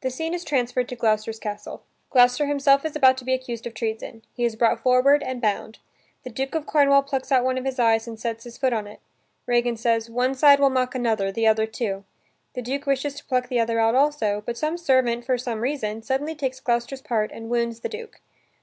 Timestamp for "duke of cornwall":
6.30-7.02